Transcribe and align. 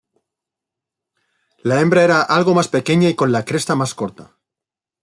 La 1.71 1.79
hembra 1.79 2.01
era 2.03 2.23
algo 2.23 2.55
más 2.55 2.67
pequeña 2.67 3.07
y 3.07 3.13
con 3.13 3.31
la 3.31 3.45
cresta 3.45 3.75
más 3.75 3.93
corta. 3.93 4.35